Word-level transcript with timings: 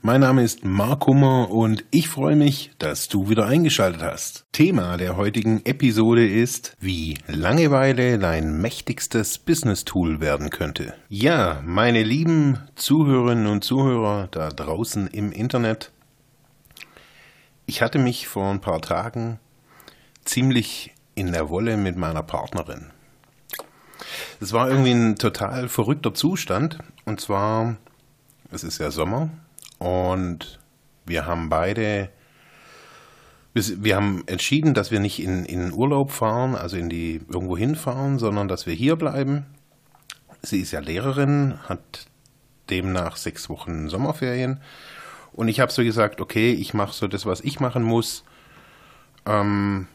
Mein 0.00 0.20
Name 0.20 0.44
ist 0.44 0.64
Mark 0.64 1.08
Hummer 1.08 1.50
und 1.50 1.84
ich 1.90 2.08
freue 2.08 2.36
mich, 2.36 2.70
dass 2.78 3.08
du 3.08 3.28
wieder 3.28 3.46
eingeschaltet 3.46 4.00
hast. 4.00 4.46
Thema 4.52 4.96
der 4.96 5.16
heutigen 5.16 5.66
Episode 5.66 6.24
ist, 6.24 6.76
wie 6.78 7.18
Langeweile 7.26 8.20
dein 8.20 8.60
mächtigstes 8.60 9.38
Business-Tool 9.40 10.20
werden 10.20 10.50
könnte. 10.50 10.94
Ja, 11.08 11.60
meine 11.64 12.04
lieben 12.04 12.58
Zuhörerinnen 12.76 13.48
und 13.48 13.64
Zuhörer 13.64 14.28
da 14.30 14.50
draußen 14.50 15.08
im 15.08 15.32
Internet, 15.32 15.90
ich 17.66 17.82
hatte 17.82 17.98
mich 17.98 18.28
vor 18.28 18.52
ein 18.52 18.60
paar 18.60 18.80
Tagen 18.80 19.40
ziemlich 20.24 20.94
in 21.16 21.32
der 21.32 21.50
Wolle 21.50 21.76
mit 21.76 21.96
meiner 21.96 22.22
Partnerin. 22.22 22.92
Es 24.40 24.52
war 24.52 24.70
irgendwie 24.70 24.92
ein 24.92 25.16
total 25.16 25.68
verrückter 25.68 26.14
Zustand 26.14 26.78
und 27.04 27.20
zwar, 27.20 27.76
es 28.52 28.62
ist 28.62 28.78
ja 28.78 28.92
Sommer, 28.92 29.30
und 29.78 30.58
wir 31.06 31.26
haben 31.26 31.48
beide, 31.48 32.10
wir 33.54 33.96
haben 33.96 34.22
entschieden, 34.26 34.74
dass 34.74 34.90
wir 34.90 35.00
nicht 35.00 35.22
in, 35.22 35.44
in 35.44 35.72
Urlaub 35.72 36.10
fahren, 36.10 36.54
also 36.54 36.76
in 36.76 36.88
die 36.88 37.20
irgendwo 37.28 37.56
hinfahren, 37.56 38.18
sondern 38.18 38.48
dass 38.48 38.66
wir 38.66 38.74
hier 38.74 38.96
bleiben. 38.96 39.46
Sie 40.42 40.60
ist 40.60 40.72
ja 40.72 40.80
Lehrerin, 40.80 41.58
hat 41.68 42.06
demnach 42.70 43.16
sechs 43.16 43.48
Wochen 43.48 43.88
Sommerferien. 43.88 44.60
Und 45.32 45.48
ich 45.48 45.60
habe 45.60 45.72
so 45.72 45.82
gesagt, 45.82 46.20
okay, 46.20 46.52
ich 46.52 46.74
mache 46.74 46.92
so 46.92 47.08
das, 47.08 47.26
was 47.26 47.40
ich 47.40 47.60
machen 47.60 47.82
muss. 47.82 48.24
Ähm, 49.26 49.88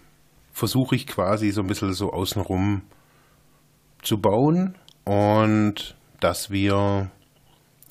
Versuche 0.52 0.95
ich 0.95 1.08
quasi 1.08 1.50
so 1.50 1.62
ein 1.62 1.68
bisschen 1.68 1.94
so 1.94 2.14
außenrum 2.14 2.84
zu 4.03 4.20
bauen 4.20 4.75
und 5.03 5.95
dass 6.20 6.52
wir 6.52 7.09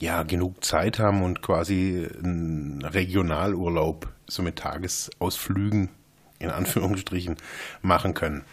ja 0.02 0.24
genug 0.24 0.64
Zeit 0.64 0.98
haben 0.98 1.22
und 1.22 1.42
quasi 1.42 2.08
einen 2.22 2.84
Regionalurlaub 2.84 4.08
so 4.26 4.42
mit 4.42 4.56
Tagesausflügen 4.56 5.90
in 6.40 6.50
Anführungsstrichen 6.50 7.36
machen 7.82 8.12
können. 8.12 8.44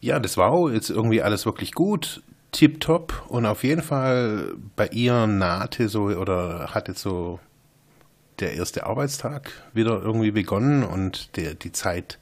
Ja, 0.00 0.18
das 0.18 0.36
war 0.36 0.72
jetzt 0.72 0.90
irgendwie 0.90 1.22
alles 1.22 1.46
wirklich 1.46 1.72
gut, 1.72 2.20
tipptopp 2.50 3.26
und 3.28 3.46
auf 3.46 3.62
jeden 3.62 3.82
Fall 3.82 4.54
bei 4.74 4.88
ihr 4.88 5.28
nahte 5.28 5.88
so 5.88 6.06
oder 6.06 6.74
hat 6.74 6.88
jetzt 6.88 7.02
so 7.02 7.38
der 8.40 8.54
erste 8.54 8.86
Arbeitstag 8.86 9.52
wieder 9.72 10.02
irgendwie 10.02 10.32
begonnen 10.32 10.82
und 10.82 11.36
der, 11.36 11.54
die 11.54 11.70
Zeit 11.70 12.18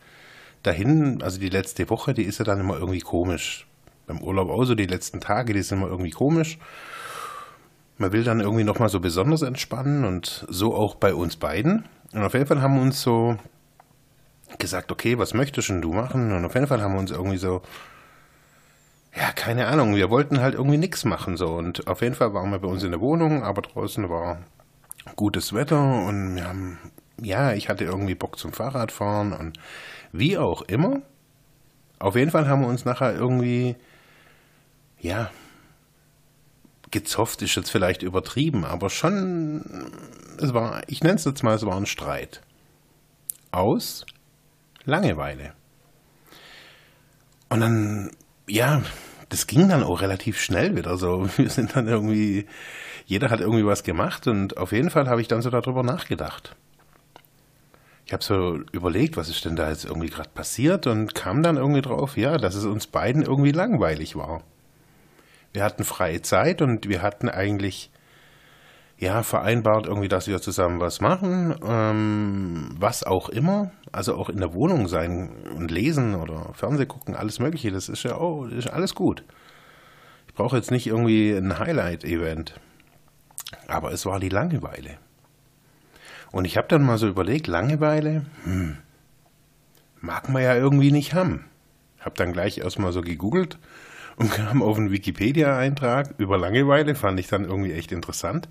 dahin, 0.62 1.22
also 1.22 1.40
die 1.40 1.48
letzte 1.48 1.88
Woche, 1.88 2.12
die 2.12 2.24
ist 2.24 2.38
ja 2.38 2.44
dann 2.44 2.60
immer 2.60 2.76
irgendwie 2.76 3.00
komisch. 3.00 3.66
Beim 4.06 4.20
Urlaub 4.20 4.50
auch 4.50 4.64
so 4.64 4.74
die 4.74 4.86
letzten 4.86 5.20
Tage, 5.20 5.54
die 5.54 5.62
sind 5.62 5.78
immer 5.78 5.88
irgendwie 5.88 6.10
komisch. 6.10 6.58
Man 7.98 8.12
will 8.12 8.24
dann 8.24 8.40
irgendwie 8.40 8.64
nochmal 8.64 8.88
so 8.88 9.00
besonders 9.00 9.42
entspannen 9.42 10.04
und 10.04 10.46
so 10.48 10.74
auch 10.74 10.96
bei 10.96 11.14
uns 11.14 11.36
beiden. 11.36 11.84
Und 12.12 12.22
auf 12.22 12.34
jeden 12.34 12.46
Fall 12.46 12.60
haben 12.60 12.74
wir 12.74 12.82
uns 12.82 13.00
so 13.00 13.36
gesagt, 14.58 14.92
okay, 14.92 15.18
was 15.18 15.34
möchtest 15.34 15.68
denn 15.68 15.80
du 15.80 15.92
machen? 15.92 16.32
Und 16.32 16.44
auf 16.44 16.54
jeden 16.54 16.66
Fall 16.66 16.82
haben 16.82 16.92
wir 16.92 17.00
uns 17.00 17.10
irgendwie 17.10 17.38
so, 17.38 17.62
ja, 19.16 19.32
keine 19.32 19.66
Ahnung, 19.66 19.94
wir 19.94 20.10
wollten 20.10 20.40
halt 20.40 20.54
irgendwie 20.54 20.76
nichts 20.76 21.04
machen 21.04 21.36
so. 21.36 21.46
Und 21.46 21.88
auf 21.88 22.02
jeden 22.02 22.14
Fall 22.14 22.34
waren 22.34 22.50
wir 22.50 22.58
bei 22.58 22.68
uns 22.68 22.82
in 22.82 22.90
der 22.90 23.00
Wohnung, 23.00 23.42
aber 23.42 23.62
draußen 23.62 24.08
war 24.08 24.40
gutes 25.16 25.52
Wetter 25.52 26.04
und 26.06 26.36
wir 26.36 26.48
haben, 26.48 26.78
ja, 27.20 27.52
ich 27.52 27.68
hatte 27.68 27.84
irgendwie 27.84 28.14
Bock 28.14 28.38
zum 28.38 28.52
Fahrradfahren 28.52 29.32
und 29.32 29.58
wie 30.12 30.36
auch 30.36 30.62
immer. 30.62 31.00
Auf 31.98 32.16
jeden 32.16 32.30
Fall 32.30 32.48
haben 32.48 32.60
wir 32.60 32.68
uns 32.68 32.84
nachher 32.84 33.14
irgendwie, 33.14 33.76
ja, 35.00 35.30
gezofft 36.90 37.42
ist 37.42 37.54
jetzt 37.56 37.70
vielleicht 37.70 38.02
übertrieben, 38.02 38.64
aber 38.64 38.90
schon, 38.90 39.90
es 40.40 40.54
war, 40.54 40.82
ich 40.86 41.02
nenne 41.02 41.16
es 41.16 41.24
jetzt 41.24 41.42
mal, 41.42 41.54
es 41.54 41.66
war 41.66 41.76
ein 41.76 41.86
Streit. 41.86 42.42
Aus 43.50 44.06
Langeweile. 44.84 45.52
Und 47.48 47.60
dann, 47.60 48.10
ja, 48.48 48.82
das 49.28 49.46
ging 49.46 49.68
dann 49.68 49.82
auch 49.82 50.00
relativ 50.00 50.40
schnell 50.40 50.76
wieder 50.76 50.96
so. 50.96 51.28
Wir 51.36 51.50
sind 51.50 51.74
dann 51.74 51.88
irgendwie, 51.88 52.46
jeder 53.04 53.30
hat 53.30 53.40
irgendwie 53.40 53.66
was 53.66 53.82
gemacht 53.82 54.26
und 54.26 54.56
auf 54.56 54.72
jeden 54.72 54.90
Fall 54.90 55.08
habe 55.08 55.20
ich 55.20 55.28
dann 55.28 55.42
so 55.42 55.50
darüber 55.50 55.82
nachgedacht. 55.82 56.54
Ich 58.04 58.12
habe 58.12 58.22
so 58.22 58.60
überlegt, 58.70 59.16
was 59.16 59.28
ist 59.28 59.44
denn 59.44 59.56
da 59.56 59.68
jetzt 59.68 59.84
irgendwie 59.84 60.10
gerade 60.10 60.30
passiert 60.30 60.86
und 60.86 61.16
kam 61.16 61.42
dann 61.42 61.56
irgendwie 61.56 61.82
drauf, 61.82 62.16
ja, 62.16 62.38
dass 62.38 62.54
es 62.54 62.64
uns 62.64 62.86
beiden 62.86 63.22
irgendwie 63.22 63.50
langweilig 63.50 64.14
war 64.14 64.44
wir 65.56 65.64
hatten 65.64 65.84
freie 65.84 66.20
Zeit 66.20 66.60
und 66.60 66.86
wir 66.86 67.00
hatten 67.00 67.30
eigentlich 67.30 67.90
ja 68.98 69.22
vereinbart 69.22 69.86
irgendwie, 69.86 70.08
dass 70.08 70.28
wir 70.28 70.42
zusammen 70.42 70.80
was 70.80 71.00
machen, 71.00 71.54
ähm, 71.66 72.74
was 72.78 73.04
auch 73.04 73.30
immer, 73.30 73.72
also 73.90 74.16
auch 74.16 74.28
in 74.28 74.36
der 74.36 74.52
Wohnung 74.52 74.86
sein 74.86 75.30
und 75.56 75.70
lesen 75.70 76.14
oder 76.14 76.52
Fernseh 76.52 76.84
gucken, 76.84 77.16
alles 77.16 77.38
Mögliche. 77.38 77.70
Das 77.70 77.88
ist 77.88 78.02
ja 78.02 78.18
oh, 78.18 78.44
ist 78.44 78.68
alles 78.68 78.94
gut. 78.94 79.24
Ich 80.28 80.34
brauche 80.34 80.56
jetzt 80.56 80.70
nicht 80.70 80.86
irgendwie 80.86 81.32
ein 81.32 81.58
Highlight-Event, 81.58 82.60
aber 83.66 83.92
es 83.92 84.04
war 84.04 84.20
die 84.20 84.28
Langeweile. 84.28 84.98
Und 86.32 86.44
ich 86.44 86.58
habe 86.58 86.68
dann 86.68 86.84
mal 86.84 86.98
so 86.98 87.08
überlegt, 87.08 87.46
Langeweile, 87.46 88.26
hm, 88.44 88.76
mag 90.02 90.28
man 90.28 90.42
ja 90.42 90.54
irgendwie 90.54 90.92
nicht 90.92 91.14
haben. 91.14 91.46
Habe 91.98 92.16
dann 92.16 92.32
gleich 92.32 92.58
erstmal 92.58 92.92
so 92.92 93.00
gegoogelt 93.00 93.58
und 94.16 94.30
kam 94.30 94.62
auf 94.62 94.78
einen 94.78 94.90
Wikipedia-Eintrag 94.90 96.14
über 96.18 96.38
Langeweile, 96.38 96.94
fand 96.94 97.20
ich 97.20 97.28
dann 97.28 97.44
irgendwie 97.44 97.72
echt 97.72 97.92
interessant. 97.92 98.48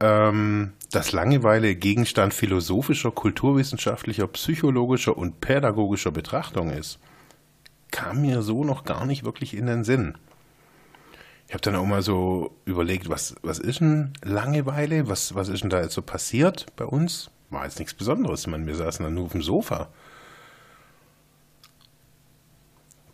Ähm, 0.00 0.72
dass 0.90 1.12
Langeweile 1.12 1.74
Gegenstand 1.74 2.34
philosophischer, 2.34 3.10
kulturwissenschaftlicher, 3.10 4.26
psychologischer 4.28 5.16
und 5.16 5.40
pädagogischer 5.40 6.10
Betrachtung 6.10 6.70
ist, 6.70 6.98
kam 7.90 8.22
mir 8.22 8.42
so 8.42 8.64
noch 8.64 8.84
gar 8.84 9.06
nicht 9.06 9.24
wirklich 9.24 9.56
in 9.56 9.66
den 9.66 9.84
Sinn. 9.84 10.16
Ich 11.48 11.54
habe 11.54 11.62
dann 11.62 11.76
auch 11.76 11.86
mal 11.86 12.02
so 12.02 12.56
überlegt, 12.64 13.08
was, 13.08 13.36
was 13.42 13.58
ist 13.58 13.80
denn 13.80 14.12
Langeweile? 14.22 15.08
Was, 15.08 15.34
was 15.34 15.48
ist 15.48 15.62
denn 15.62 15.70
da 15.70 15.80
jetzt 15.80 15.94
so 15.94 16.02
passiert 16.02 16.66
bei 16.76 16.84
uns? 16.84 17.30
War 17.50 17.64
jetzt 17.64 17.78
nichts 17.78 17.94
Besonderes. 17.94 18.40
Ich 18.40 18.46
meine, 18.48 18.66
wir 18.66 18.74
saßen 18.74 19.04
dann 19.04 19.14
nur 19.14 19.26
auf 19.26 19.32
dem 19.32 19.42
Sofa. 19.42 19.88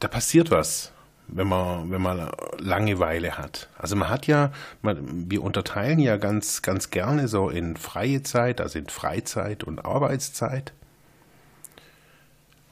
Da 0.00 0.08
passiert 0.08 0.50
was 0.50 0.92
wenn 1.28 1.46
man, 1.46 1.90
wenn 1.90 2.02
man 2.02 2.30
Langeweile 2.58 3.38
hat. 3.38 3.68
Also 3.78 3.96
man 3.96 4.10
hat 4.10 4.26
ja, 4.26 4.52
man, 4.82 5.30
wir 5.30 5.42
unterteilen 5.42 5.98
ja 5.98 6.16
ganz, 6.16 6.62
ganz 6.62 6.90
gerne 6.90 7.28
so 7.28 7.48
in 7.48 7.76
freie 7.76 8.22
Zeit, 8.22 8.60
also 8.60 8.78
in 8.78 8.88
Freizeit 8.88 9.64
und 9.64 9.84
Arbeitszeit. 9.84 10.72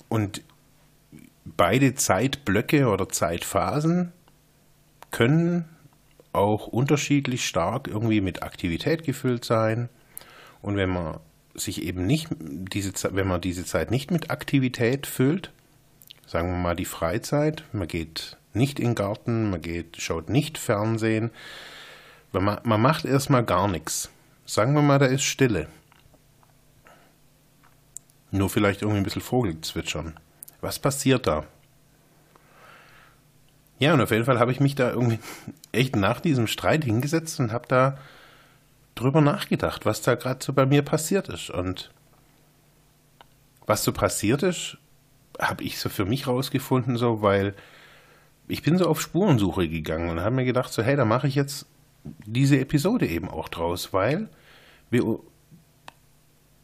Und 0.09 0.43
beide 1.44 1.94
Zeitblöcke 1.94 2.89
oder 2.89 3.09
Zeitphasen 3.09 4.12
können 5.10 5.65
auch 6.33 6.66
unterschiedlich 6.66 7.47
stark 7.47 7.89
irgendwie 7.89 8.21
mit 8.21 8.43
Aktivität 8.43 9.05
gefüllt 9.05 9.44
sein. 9.44 9.89
Und 10.62 10.77
wenn 10.77 10.91
man 10.91 11.19
sich 11.55 11.83
eben 11.83 12.06
nicht 12.06 12.28
diese, 12.39 12.93
wenn 13.15 13.27
man 13.27 13.41
diese 13.41 13.65
Zeit 13.65 13.91
nicht 13.91 14.10
mit 14.10 14.31
Aktivität 14.31 15.06
füllt, 15.06 15.53
sagen 16.27 16.51
wir 16.51 16.59
mal 16.59 16.77
die 16.77 16.84
Freizeit, 16.84 17.65
man 17.72 17.89
geht 17.89 18.36
nicht 18.52 18.78
in 18.78 18.91
den 18.91 18.94
Garten, 18.94 19.50
man 19.50 19.60
geht, 19.60 19.97
schaut 19.98 20.28
nicht 20.28 20.58
Fernsehen. 20.58 21.30
Man, 22.32 22.60
man 22.62 22.80
macht 22.80 23.04
erstmal 23.04 23.44
gar 23.44 23.68
nichts. 23.68 24.10
Sagen 24.47 24.74
wir 24.74 24.82
mal, 24.82 24.98
da 24.98 25.06
ist 25.06 25.22
Stille. 25.22 25.68
Nur 28.30 28.50
vielleicht 28.50 28.82
irgendwie 28.82 29.00
ein 29.00 29.04
bisschen 29.04 29.22
Vogelzwitschern. 29.22 30.18
Was 30.60 30.78
passiert 30.78 31.26
da? 31.26 31.44
Ja, 33.78 33.94
und 33.94 34.00
auf 34.00 34.10
jeden 34.10 34.24
Fall 34.24 34.38
habe 34.38 34.52
ich 34.52 34.60
mich 34.60 34.74
da 34.74 34.91
irgendwie 34.91 35.18
echt 35.72 35.97
nach 35.97 36.20
diesem 36.20 36.47
Streit 36.47 36.84
hingesetzt 36.84 37.41
und 37.41 37.52
habe 37.52 37.66
da 37.66 37.98
drüber 38.94 39.20
nachgedacht, 39.20 39.86
was 39.86 40.02
da 40.02 40.14
gerade 40.14 40.44
so 40.44 40.52
bei 40.52 40.66
mir 40.66 40.82
passiert 40.82 41.28
ist. 41.28 41.50
Und 41.50 41.91
was 43.66 43.82
so 43.82 43.92
passiert 43.92 44.42
ist, 44.42 44.76
habe 45.38 45.64
ich 45.64 45.78
so 45.78 45.88
für 45.88 46.04
mich 46.04 46.26
rausgefunden, 46.26 46.97
so, 46.97 47.22
weil 47.22 47.54
ich 48.50 48.62
bin 48.62 48.78
so 48.78 48.86
auf 48.86 49.00
Spurensuche 49.00 49.68
gegangen 49.68 50.10
und 50.10 50.20
habe 50.20 50.34
mir 50.34 50.44
gedacht, 50.44 50.72
so, 50.72 50.82
hey, 50.82 50.97
da 50.97 51.04
mache 51.04 51.26
ich 51.26 51.34
jetzt 51.34 51.66
diese 52.26 52.58
Episode 52.58 53.06
eben 53.06 53.28
auch 53.28 53.48
draus, 53.48 53.92
weil 53.92 54.28
wir 54.91 55.18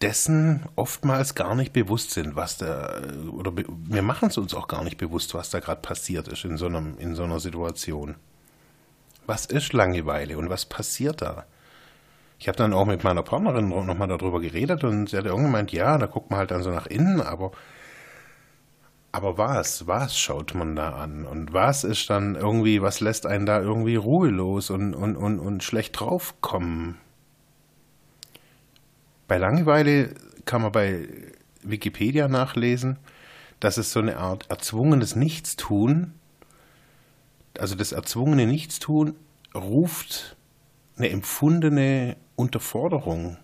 dessen 0.00 0.64
oftmals 0.76 1.34
gar 1.34 1.54
nicht 1.54 1.72
bewusst 1.72 2.10
sind, 2.10 2.36
was 2.36 2.58
da, 2.58 3.00
oder 3.32 3.52
wir 3.54 4.02
machen 4.02 4.28
es 4.28 4.38
uns 4.38 4.54
auch 4.54 4.68
gar 4.68 4.84
nicht 4.84 4.98
bewusst, 4.98 5.34
was 5.34 5.50
da 5.50 5.60
gerade 5.60 5.80
passiert 5.80 6.28
ist 6.28 6.44
in 6.44 6.56
so, 6.58 6.66
einem, 6.66 6.98
in 6.98 7.14
so 7.14 7.24
einer 7.24 7.40
Situation. 7.40 8.16
Was 9.26 9.46
ist 9.46 9.72
Langeweile 9.72 10.38
und 10.38 10.50
was 10.50 10.66
passiert 10.66 11.22
da? 11.22 11.46
ich 12.38 12.48
habe 12.48 12.58
dann 12.58 12.72
auch 12.72 12.84
mit 12.84 13.02
meiner 13.02 13.22
Partnerin 13.22 13.68
nochmal 13.68 14.08
darüber 14.08 14.40
geredet 14.40 14.84
und 14.84 15.08
sie 15.08 15.16
hat 15.16 15.24
irgendwann 15.24 15.52
gemeint, 15.52 15.72
ja, 15.72 15.96
da 15.98 16.06
guckt 16.06 16.30
man 16.30 16.38
halt 16.38 16.50
dann 16.50 16.62
so 16.62 16.70
nach 16.70 16.86
innen, 16.86 17.20
aber 17.20 17.52
aber 19.12 19.38
was, 19.38 19.86
was 19.86 20.18
schaut 20.18 20.54
man 20.54 20.76
da 20.76 20.90
an? 20.90 21.24
Und 21.24 21.52
was 21.52 21.84
ist 21.84 22.10
dann 22.10 22.34
irgendwie, 22.34 22.82
was 22.82 23.00
lässt 23.00 23.26
einen 23.26 23.46
da 23.46 23.60
irgendwie 23.60 23.96
ruhelos 23.96 24.70
und, 24.70 24.94
und, 24.94 25.16
und, 25.16 25.38
und 25.38 25.62
schlecht 25.62 25.98
draufkommen? 25.98 26.98
Bei 29.26 29.38
Langeweile 29.38 30.14
kann 30.44 30.62
man 30.62 30.72
bei 30.72 31.08
Wikipedia 31.62 32.28
nachlesen, 32.28 32.98
dass 33.58 33.78
es 33.78 33.92
so 33.92 34.00
eine 34.00 34.18
Art 34.18 34.50
erzwungenes 34.50 35.16
Nichtstun, 35.16 36.12
also 37.58 37.74
das 37.74 37.92
erzwungene 37.92 38.46
Nichtstun 38.46 39.16
ruft 39.54 40.36
eine 40.96 41.10
empfundene 41.10 42.16
Unterforderung 42.36 43.38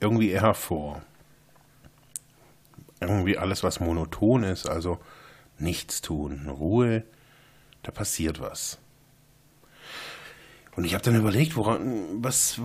irgendwie 0.00 0.32
hervor 0.38 1.02
irgendwie 3.08 3.38
alles, 3.38 3.62
was 3.62 3.80
monoton 3.80 4.44
ist, 4.44 4.66
also 4.66 4.98
nichts 5.58 6.00
tun, 6.00 6.48
Ruhe, 6.48 7.04
da 7.82 7.90
passiert 7.90 8.40
was. 8.40 8.78
Und 10.74 10.84
ich 10.84 10.94
habe 10.94 11.04
dann 11.04 11.16
überlegt, 11.16 11.56
woran, 11.56 12.24
was, 12.24 12.58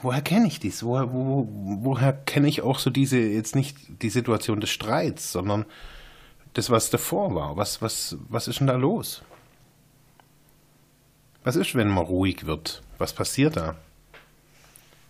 woher 0.00 0.22
kenne 0.22 0.46
ich 0.46 0.60
dies? 0.60 0.82
Woher, 0.82 1.12
wo, 1.12 1.46
woher 1.50 2.12
kenne 2.14 2.48
ich 2.48 2.62
auch 2.62 2.78
so 2.78 2.88
diese, 2.88 3.18
jetzt 3.18 3.54
nicht 3.54 3.76
die 4.02 4.08
Situation 4.08 4.60
des 4.60 4.70
Streits, 4.70 5.30
sondern 5.30 5.66
das, 6.54 6.70
was 6.70 6.88
davor 6.88 7.34
war? 7.34 7.56
Was, 7.58 7.82
was, 7.82 8.16
was 8.28 8.48
ist 8.48 8.60
denn 8.60 8.66
da 8.66 8.76
los? 8.76 9.22
Was 11.44 11.56
ist, 11.56 11.74
wenn 11.74 11.88
man 11.88 12.04
ruhig 12.04 12.46
wird? 12.46 12.82
Was 12.96 13.12
passiert 13.12 13.56
da? 13.56 13.76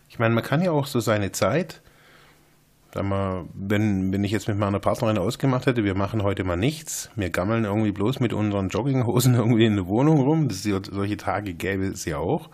Ich 0.09 0.19
meine, 0.19 0.35
man 0.35 0.45
kann 0.45 0.63
ja 0.63 0.73
auch 0.73 0.87
so 0.87 0.99
seine 0.99 1.31
Zeit 1.31 1.83
Sag 2.93 3.05
mal, 3.05 3.45
wenn, 3.55 4.13
wenn 4.13 4.25
ich 4.25 4.33
jetzt 4.33 4.49
mit 4.49 4.59
meiner 4.59 4.81
Partnerin 4.81 5.17
ausgemacht 5.17 5.67
hätte, 5.67 5.85
wir 5.85 5.95
machen 5.95 6.25
heute 6.25 6.43
mal 6.43 6.57
nichts, 6.57 7.09
wir 7.15 7.31
gammeln 7.31 7.65
irgendwie 7.65 7.93
bloß 7.93 8.19
mit 8.19 8.33
unseren 8.33 8.69
Jogginghosen 8.69 9.35
irgendwie 9.37 9.67
in 9.67 9.77
der 9.77 9.87
Wohnung 9.87 10.21
rum, 10.21 10.49
das, 10.49 10.65
solche 10.65 11.17
Tage 11.17 11.55
gäbe 11.55 11.87
es 11.87 12.05
ja 12.05 12.19
auch. 12.19 12.51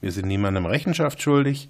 Wir 0.00 0.10
sind 0.10 0.26
niemandem 0.26 0.66
Rechenschaft 0.66 1.22
schuldig, 1.22 1.68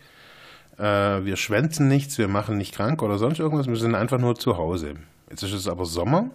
äh, 0.78 0.82
wir 0.82 1.36
schwänzen 1.36 1.88
nichts, 1.88 2.16
wir 2.16 2.28
machen 2.28 2.56
nicht 2.56 2.74
krank 2.74 3.02
oder 3.02 3.18
sonst 3.18 3.40
irgendwas, 3.40 3.66
wir 3.66 3.76
sind 3.76 3.94
einfach 3.94 4.18
nur 4.18 4.36
zu 4.36 4.56
Hause. 4.56 4.94
Jetzt 5.28 5.42
ist 5.42 5.52
es 5.52 5.68
aber 5.68 5.84
Sommer. 5.84 6.30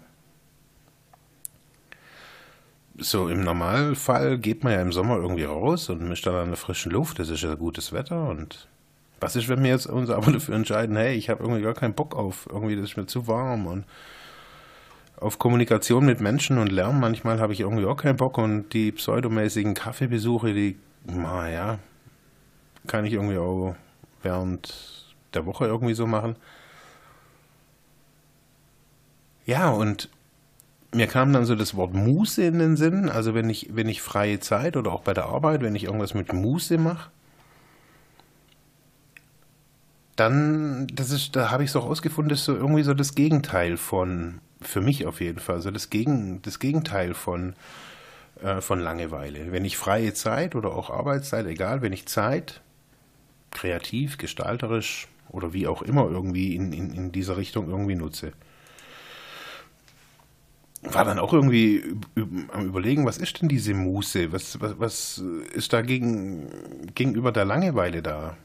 So 2.98 3.28
im 3.30 3.44
Normalfall 3.44 4.38
geht 4.38 4.64
man 4.64 4.74
ja 4.74 4.82
im 4.82 4.92
Sommer 4.92 5.16
irgendwie 5.16 5.46
raus 5.46 5.90
und 5.90 6.08
mischt 6.08 6.28
dann 6.28 6.36
an 6.36 6.50
der 6.50 6.58
frischen 6.58 6.92
Luft, 6.92 7.18
das 7.18 7.30
ist 7.30 7.42
ja 7.42 7.56
gutes 7.56 7.92
Wetter 7.92 8.30
und 8.30 8.68
was 9.24 9.38
ist, 9.38 9.48
wenn 9.48 9.64
wir 9.64 9.72
jetzt 9.72 9.88
uns 9.88 10.10
aber 10.10 10.32
dafür 10.32 10.56
entscheiden, 10.56 10.96
hey, 10.98 11.16
ich 11.16 11.30
habe 11.30 11.44
irgendwie 11.44 11.62
gar 11.62 11.74
keinen 11.74 11.94
Bock 11.94 12.16
auf, 12.16 12.48
irgendwie 12.52 12.76
das 12.76 12.92
ist 12.92 12.98
mir 12.98 13.06
zu 13.06 13.28
warm 13.28 13.68
und 13.68 13.86
auf 15.16 15.40
Kommunikation 15.40 16.06
mit 16.06 16.20
Menschen 16.20 16.58
und 16.58 16.72
Lärm, 16.72 17.00
manchmal 17.00 17.40
habe 17.40 17.54
ich 17.54 17.62
irgendwie 17.62 17.86
auch 17.86 17.96
keinen 17.96 18.18
Bock 18.18 18.38
und 18.38 18.74
die 18.74 18.92
pseudomäßigen 18.92 19.74
Kaffeebesuche, 19.74 20.54
die, 20.54 20.78
naja, 21.06 21.80
kann 22.88 23.06
ich 23.06 23.14
irgendwie 23.14 23.38
auch 23.38 23.76
während 24.22 25.06
der 25.34 25.46
Woche 25.46 25.66
irgendwie 25.66 25.94
so 25.94 26.06
machen. 26.06 26.36
Ja, 29.46 29.70
und 29.70 30.10
mir 30.94 31.08
kam 31.08 31.32
dann 31.32 31.46
so 31.46 31.56
das 31.56 31.76
Wort 31.76 31.94
Muße 31.94 32.44
in 32.44 32.60
den 32.60 32.76
Sinn. 32.76 33.10
Also 33.10 33.34
wenn 33.34 33.50
ich, 33.50 33.70
wenn 33.72 33.88
ich 33.88 34.02
freie 34.02 34.40
Zeit 34.42 34.76
oder 34.76 34.92
auch 34.92 35.02
bei 35.02 35.14
der 35.14 35.26
Arbeit, 35.26 35.62
wenn 35.62 35.76
ich 35.76 35.86
irgendwas 35.86 36.14
mit 36.14 36.34
Muße 36.34 36.78
mache, 36.78 37.10
dann, 40.16 40.88
das 40.94 41.12
ist, 41.12 41.36
da 41.36 41.50
habe 41.50 41.64
ich 41.64 41.72
es 41.72 41.76
auch 41.76 41.86
ausgefunden, 41.86 42.34
ist 42.34 42.46
so 42.46 42.56
irgendwie 42.56 42.84
so 42.84 42.94
das 42.94 43.16
Gegenteil 43.16 43.78
von, 43.78 44.40
für 44.62 44.82
mich 44.82 45.06
auf 45.06 45.22
jeden 45.22 45.40
Fall, 45.40 45.62
so 45.62 45.72
das, 45.72 45.90
Gegen, 45.90 46.42
das 46.44 46.60
Gegenteil 46.60 47.14
von, 47.14 47.56
äh, 48.42 48.62
von 48.62 48.80
Langeweile. 48.80 49.52
Wenn 49.52 49.66
ich 49.66 49.78
freie 49.78 50.14
Zeit 50.14 50.56
oder 50.56 50.72
auch 50.72 50.90
Arbeitszeit, 50.90 51.46
egal, 51.48 51.82
wenn 51.82 51.94
ich 51.94 52.06
Zeit 52.06 52.62
kreativ, 53.52 54.18
gestalterisch 54.18 55.08
oder 55.30 55.54
wie 55.54 55.68
auch 55.68 55.82
immer 55.82 56.10
irgendwie 56.10 56.56
in, 56.56 56.74
in, 56.74 56.94
in 56.94 57.12
dieser 57.12 57.38
Richtung 57.38 57.70
irgendwie 57.70 57.96
nutze. 57.96 58.34
War 60.84 61.06
dann 61.06 61.18
auch 61.18 61.32
irgendwie 61.32 61.96
am 62.52 62.66
Überlegen, 62.68 63.06
was 63.06 63.18
ist 63.18 63.42
denn 63.42 63.48
diese 63.48 63.74
Muße? 63.74 64.34
Was, 64.34 64.60
was, 64.60 64.80
was 64.80 65.24
ist 65.54 65.72
da 65.72 65.82
gegen, 65.82 66.50
gegenüber 66.94 67.32
der 67.32 67.46
Langeweile 67.46 68.02
da? 68.02 68.36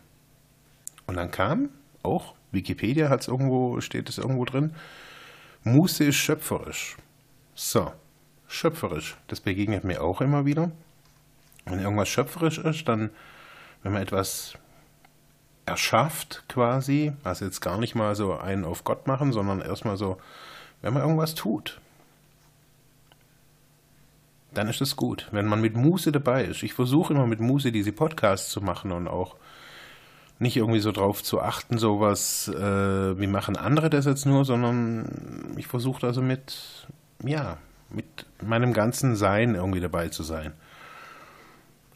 Und 1.08 1.16
dann 1.16 1.30
kam 1.30 1.70
auch, 2.02 2.34
Wikipedia 2.52 3.08
hat 3.08 3.22
es 3.22 3.28
irgendwo, 3.28 3.80
steht 3.80 4.10
es 4.10 4.18
irgendwo 4.18 4.44
drin, 4.44 4.74
Muße 5.64 6.04
ist 6.04 6.16
schöpferisch. 6.16 6.96
So, 7.54 7.90
schöpferisch, 8.46 9.16
das 9.26 9.40
begegnet 9.40 9.84
mir 9.84 10.02
auch 10.02 10.20
immer 10.20 10.44
wieder. 10.44 10.70
Wenn 11.64 11.80
irgendwas 11.80 12.10
schöpferisch 12.10 12.58
ist, 12.58 12.86
dann, 12.88 13.10
wenn 13.82 13.92
man 13.92 14.02
etwas 14.02 14.52
erschafft 15.64 16.44
quasi, 16.46 17.12
also 17.24 17.46
jetzt 17.46 17.60
gar 17.60 17.78
nicht 17.78 17.94
mal 17.94 18.14
so 18.14 18.36
einen 18.36 18.66
auf 18.66 18.84
Gott 18.84 19.06
machen, 19.06 19.32
sondern 19.32 19.62
erstmal 19.62 19.96
so, 19.96 20.18
wenn 20.82 20.92
man 20.92 21.02
irgendwas 21.02 21.34
tut, 21.34 21.80
dann 24.52 24.68
ist 24.68 24.82
es 24.82 24.94
gut. 24.94 25.28
Wenn 25.30 25.46
man 25.46 25.62
mit 25.62 25.74
Muße 25.74 26.12
dabei 26.12 26.44
ist. 26.44 26.62
Ich 26.62 26.74
versuche 26.74 27.14
immer 27.14 27.26
mit 27.26 27.40
Muße 27.40 27.72
diese 27.72 27.92
Podcasts 27.92 28.50
zu 28.50 28.60
machen 28.60 28.92
und 28.92 29.08
auch 29.08 29.36
nicht 30.38 30.56
irgendwie 30.56 30.80
so 30.80 30.92
drauf 30.92 31.22
zu 31.22 31.40
achten, 31.40 31.78
sowas, 31.78 32.48
äh, 32.48 33.18
wie 33.18 33.26
machen 33.26 33.56
andere 33.56 33.90
das 33.90 34.04
jetzt 34.06 34.26
nur, 34.26 34.44
sondern 34.44 35.54
ich 35.56 35.66
versuche 35.66 36.06
also 36.06 36.22
mit, 36.22 36.86
ja, 37.24 37.58
mit 37.90 38.26
meinem 38.42 38.72
ganzen 38.72 39.16
Sein 39.16 39.54
irgendwie 39.54 39.80
dabei 39.80 40.08
zu 40.08 40.22
sein. 40.22 40.52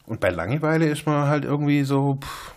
Und 0.06 0.20
bei 0.20 0.30
Langeweile 0.30 0.88
ist 0.88 1.06
man 1.06 1.28
halt 1.28 1.44
irgendwie 1.44 1.84
so, 1.84 2.18
pff, 2.20 2.54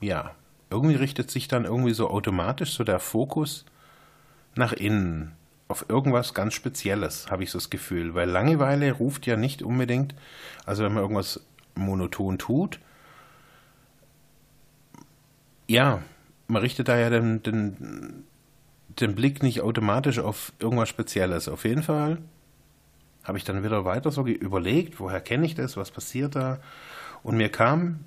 ja, 0.00 0.32
irgendwie 0.70 0.96
richtet 0.96 1.30
sich 1.30 1.46
dann 1.46 1.64
irgendwie 1.64 1.94
so 1.94 2.10
automatisch 2.10 2.72
so 2.72 2.84
der 2.84 2.98
Fokus 2.98 3.64
nach 4.56 4.72
innen 4.72 5.32
auf 5.68 5.86
irgendwas 5.88 6.34
ganz 6.34 6.54
Spezielles, 6.54 7.30
habe 7.30 7.44
ich 7.44 7.50
so 7.52 7.58
das 7.58 7.70
Gefühl. 7.70 8.14
Weil 8.14 8.28
Langeweile 8.28 8.90
ruft 8.92 9.26
ja 9.26 9.36
nicht 9.36 9.62
unbedingt, 9.62 10.16
also 10.66 10.82
wenn 10.82 10.92
man 10.92 11.02
irgendwas 11.02 11.40
monoton 11.76 12.38
tut, 12.38 12.80
ja, 15.70 16.02
man 16.48 16.62
richtet 16.62 16.88
da 16.88 16.98
ja 16.98 17.10
den, 17.10 17.44
den, 17.44 18.24
den 18.88 19.14
Blick 19.14 19.42
nicht 19.42 19.60
automatisch 19.60 20.18
auf 20.18 20.52
irgendwas 20.58 20.88
Spezielles. 20.88 21.48
Auf 21.48 21.64
jeden 21.64 21.84
Fall 21.84 22.18
habe 23.22 23.38
ich 23.38 23.44
dann 23.44 23.62
wieder 23.62 23.84
weiter 23.84 24.10
so 24.10 24.26
überlegt, 24.26 24.98
woher 24.98 25.20
kenne 25.20 25.46
ich 25.46 25.54
das, 25.54 25.76
was 25.76 25.92
passiert 25.92 26.34
da. 26.34 26.58
Und 27.22 27.36
mir 27.36 27.50
kam 27.50 28.00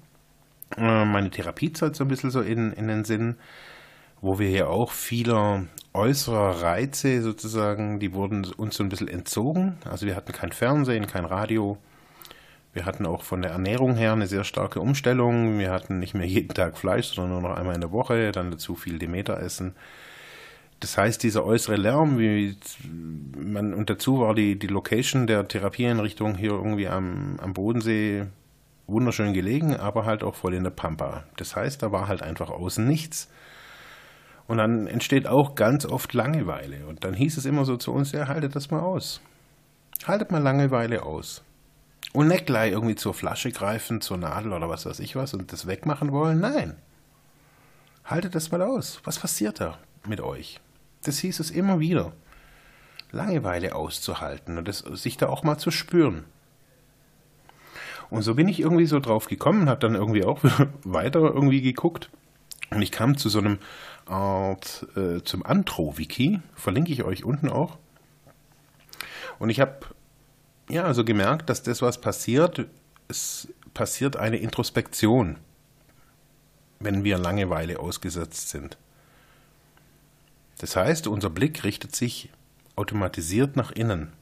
äh, 0.76 1.06
meine 1.06 1.30
Therapiezeit 1.30 1.96
so 1.96 2.04
ein 2.04 2.10
bisschen 2.10 2.32
so 2.32 2.42
in, 2.42 2.74
in 2.74 2.90
den 2.90 3.06
Sinn, 3.06 3.38
wo 4.20 4.40
wir 4.40 4.50
ja 4.50 4.68
auch 4.68 4.92
vieler 4.92 5.66
äußerer 5.94 6.64
Reize 6.64 7.22
sozusagen, 7.22 8.00
die 8.00 8.14
wurden 8.14 8.46
uns 8.58 8.76
so 8.76 8.84
ein 8.84 8.90
bisschen 8.90 9.08
entzogen. 9.08 9.78
Also 9.90 10.06
wir 10.06 10.18
hatten 10.18 10.34
kein 10.34 10.52
Fernsehen, 10.52 11.08
kein 11.08 11.24
Radio, 11.24 11.78
wir 12.74 12.86
hatten 12.86 13.06
auch 13.06 13.24
von 13.24 13.42
der 13.42 13.52
Ernährung 13.52 13.96
her 13.96 14.14
eine 14.14 14.28
sehr 14.28 14.44
starke 14.44 14.80
Umstellung. 14.80 15.60
Wir 15.60 15.72
hatten 15.72 16.00
nicht 16.00 16.16
mehr 16.16 16.26
jeden 16.26 16.54
Tag 16.54 16.78
Fleisch, 16.78 17.14
sondern 17.14 17.42
nur 17.42 17.50
noch 17.50 17.58
einmal 17.58 17.76
in 17.76 17.82
der 17.82 17.92
Woche, 17.92 18.32
dann 18.32 18.50
dazu 18.50 18.76
viel 18.76 18.98
Demeter 18.98 19.40
essen. 19.40 19.76
Das 20.80 20.98
heißt, 20.98 21.24
dieser 21.24 21.46
äußere 21.46 21.78
Lärm, 21.78 22.18
wie 22.20 22.58
man, 23.38 23.74
und 23.74 23.90
dazu 23.90 24.20
war 24.20 24.36
die, 24.36 24.58
die 24.58 24.68
Location 24.68 25.28
der 25.28 25.48
Therapieeinrichtung 25.48 26.36
hier 26.36 26.52
irgendwie 26.52 26.88
am, 26.88 27.40
am 27.42 27.54
Bodensee 27.54 28.26
wunderschön 28.88 29.34
gelegen, 29.34 29.78
aber 29.78 30.06
halt 30.06 30.24
auch 30.24 30.36
voll 30.36 30.54
in 30.54 30.64
der 30.64 30.72
Pampa. 30.72 31.24
Das 31.38 31.56
heißt, 31.56 31.82
da 31.84 31.92
war 31.92 32.08
halt 32.08 32.22
einfach 32.22 32.50
außen 32.50 32.86
nichts. 32.86 33.30
Und 34.48 34.58
dann 34.58 34.88
entsteht 34.88 35.26
auch 35.26 35.56
ganz 35.56 35.86
oft 35.86 36.14
Langeweile. 36.14 36.86
Und 36.88 37.06
dann 37.06 37.14
hieß 37.14 37.38
es 37.38 37.46
immer 37.46 37.64
so 37.64 37.78
zu 37.78 37.94
uns, 37.94 38.12
ja, 38.12 38.28
haltet 38.28 38.56
das 38.56 38.72
mal 38.72 38.82
aus. 38.82 39.22
Haltet 40.06 40.32
mal 40.32 40.42
Langeweile 40.42 41.04
aus. 41.04 41.44
Und 42.12 42.28
nicht 42.28 42.46
gleich 42.46 42.74
irgendwie 42.74 42.96
zur 42.96 43.14
Flasche 43.14 43.52
greifen, 43.52 44.02
zur 44.02 44.18
Nadel 44.18 44.54
oder 44.54 44.70
was 44.70 44.86
weiß 44.86 45.00
ich 45.00 45.16
was 45.16 45.34
und 45.34 45.52
das 45.52 45.66
wegmachen 45.66 46.12
wollen. 46.12 46.40
Nein. 46.40 46.76
Haltet 48.06 48.36
das 48.36 48.52
mal 48.52 48.62
aus. 48.62 49.00
Was 49.04 49.18
passiert 49.18 49.60
da 49.60 49.78
mit 50.08 50.22
euch? 50.22 50.60
Das 51.04 51.20
hieß 51.20 51.40
es 51.40 51.50
immer 51.50 51.80
wieder. 51.80 52.14
Langeweile 53.12 53.76
auszuhalten 53.76 54.58
und 54.58 54.68
das, 54.68 54.80
sich 54.80 55.18
da 55.18 55.28
auch 55.28 55.44
mal 55.44 55.58
zu 55.58 55.72
spüren. 55.72 56.26
Und 58.10 58.22
so 58.22 58.36
bin 58.36 58.48
ich 58.48 58.60
irgendwie 58.60 58.86
so 58.86 59.00
drauf 59.00 59.28
gekommen, 59.28 59.70
habe 59.70 59.80
dann 59.80 59.96
irgendwie 59.96 60.24
auch 60.24 60.40
weiter 60.84 61.20
irgendwie 61.20 61.62
geguckt 61.62 62.10
und 62.74 62.82
ich 62.82 62.92
kam 62.92 63.18
zu 63.18 63.30
so 63.30 63.40
einem 63.40 63.60
Art, 64.06 64.88
äh, 64.96 65.22
zum 65.24 65.46
Antro-Wiki, 65.46 66.42
verlinke 66.56 66.92
ich 66.92 67.04
euch 67.04 67.24
unten 67.24 67.50
auch. 67.50 67.78
Und 69.40 69.50
ich 69.50 69.60
habe 69.60 69.80
ja, 70.70 70.84
also 70.84 71.04
gemerkt, 71.04 71.50
dass 71.50 71.64
das, 71.64 71.82
was 71.82 72.00
passiert, 72.00 72.68
es 73.08 73.48
passiert 73.74 74.16
eine 74.16 74.38
Introspektion, 74.38 75.38
wenn 76.80 77.04
wir 77.04 77.18
Langeweile 77.18 77.80
ausgesetzt 77.80 78.50
sind. 78.50 78.78
Das 80.60 80.76
heißt, 80.76 81.08
unser 81.08 81.30
Blick 81.30 81.64
richtet 81.64 81.96
sich 81.96 82.30
automatisiert 82.76 83.56
nach 83.56 83.72
innen. 83.72 84.14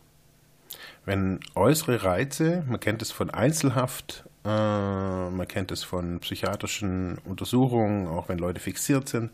Wenn 1.05 1.39
äußere 1.55 2.03
Reize, 2.03 2.63
man 2.67 2.79
kennt 2.79 3.01
es 3.01 3.11
von 3.11 3.29
Einzelhaft, 3.29 4.23
äh, 4.45 4.49
man 4.49 5.47
kennt 5.47 5.71
es 5.71 5.83
von 5.83 6.19
psychiatrischen 6.19 7.17
Untersuchungen, 7.19 8.07
auch 8.07 8.29
wenn 8.29 8.37
Leute 8.37 8.59
fixiert 8.59 9.09
sind, 9.09 9.31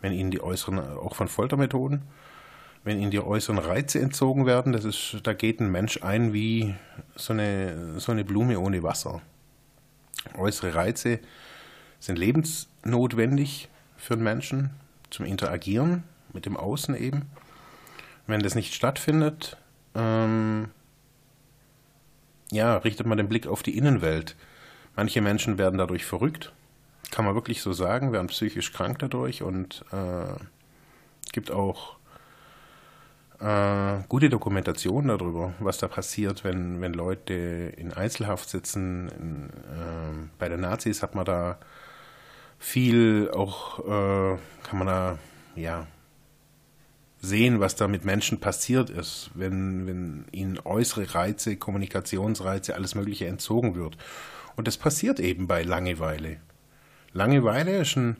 wenn 0.00 0.12
ihnen 0.12 0.30
die 0.30 0.42
äußeren, 0.42 0.78
auch 0.78 1.14
von 1.14 1.28
Foltermethoden, 1.28 2.02
wenn 2.84 3.00
ihnen 3.00 3.10
die 3.10 3.20
äußeren 3.20 3.58
Reize 3.58 4.00
entzogen 4.00 4.46
werden, 4.46 4.72
das 4.72 4.84
ist, 4.84 5.18
da 5.22 5.32
geht 5.34 5.60
ein 5.60 5.70
Mensch 5.70 6.02
ein 6.02 6.32
wie 6.32 6.74
so 7.14 7.32
eine, 7.32 8.00
so 8.00 8.12
eine 8.12 8.24
Blume 8.24 8.58
ohne 8.58 8.82
Wasser. 8.82 9.22
Äußere 10.36 10.74
Reize 10.74 11.20
sind 12.00 12.18
lebensnotwendig 12.18 13.68
für 13.96 14.14
einen 14.14 14.24
Menschen 14.24 14.70
zum 15.10 15.26
Interagieren 15.26 16.02
mit 16.32 16.46
dem 16.46 16.56
Außen 16.56 16.94
eben. 16.96 17.30
Wenn 18.26 18.40
das 18.40 18.54
nicht 18.54 18.74
stattfindet, 18.74 19.56
ähm, 19.94 20.70
ja, 22.50 22.76
richtet 22.78 23.06
man 23.06 23.18
den 23.18 23.28
Blick 23.28 23.46
auf 23.46 23.62
die 23.62 23.76
Innenwelt. 23.76 24.36
Manche 24.96 25.20
Menschen 25.20 25.58
werden 25.58 25.78
dadurch 25.78 26.04
verrückt, 26.04 26.52
kann 27.10 27.24
man 27.24 27.34
wirklich 27.34 27.62
so 27.62 27.72
sagen, 27.72 28.12
werden 28.12 28.26
psychisch 28.28 28.72
krank 28.72 28.98
dadurch 28.98 29.42
und 29.42 29.84
äh, 29.92 30.34
gibt 31.32 31.50
auch 31.50 31.96
äh, 33.42 34.04
gute 34.08 34.30
Dokumentation 34.30 35.08
darüber, 35.08 35.54
was 35.58 35.78
da 35.78 35.88
passiert, 35.88 36.44
wenn, 36.44 36.80
wenn 36.80 36.92
Leute 36.92 37.34
in 37.76 37.92
Einzelhaft 37.92 38.48
sitzen. 38.48 39.08
In, 39.08 39.50
äh, 39.50 40.28
bei 40.38 40.48
den 40.48 40.60
Nazis 40.60 41.02
hat 41.02 41.14
man 41.14 41.24
da 41.24 41.58
viel 42.58 43.30
auch, 43.34 43.80
äh, 43.80 44.38
kann 44.62 44.78
man 44.78 44.86
da, 44.86 45.18
ja, 45.56 45.86
sehen, 47.20 47.60
was 47.60 47.76
da 47.76 47.88
mit 47.88 48.04
Menschen 48.04 48.40
passiert 48.40 48.90
ist, 48.90 49.30
wenn, 49.34 49.86
wenn 49.86 50.24
ihnen 50.32 50.58
äußere 50.64 51.14
Reize, 51.14 51.56
Kommunikationsreize, 51.56 52.74
alles 52.74 52.94
Mögliche 52.94 53.26
entzogen 53.26 53.74
wird. 53.74 53.96
Und 54.56 54.68
das 54.68 54.76
passiert 54.76 55.20
eben 55.20 55.46
bei 55.46 55.62
Langeweile. 55.62 56.38
Langeweile 57.12 57.78
ist 57.78 57.96
ein, 57.96 58.16